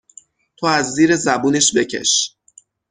[0.57, 2.35] تو از زیر زبونش بکش